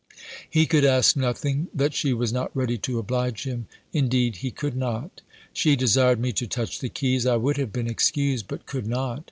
He 0.49 0.65
could 0.65 0.83
ask 0.83 1.15
nothing, 1.15 1.67
that 1.75 1.93
she 1.93 2.11
was 2.11 2.33
not 2.33 2.49
ready 2.57 2.75
to 2.75 2.97
oblige 2.97 3.43
him; 3.43 3.67
indeed 3.93 4.37
he 4.37 4.49
could 4.49 4.75
not. 4.75 5.21
She 5.53 5.75
desired 5.75 6.19
me 6.19 6.31
to 6.31 6.47
touch 6.47 6.79
the 6.79 6.89
keys. 6.89 7.27
I 7.27 7.37
would 7.37 7.57
have 7.57 7.71
been 7.71 7.85
excused; 7.87 8.47
but 8.47 8.65
could 8.65 8.87
not. 8.87 9.19